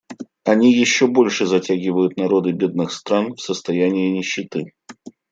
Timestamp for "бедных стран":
2.53-3.35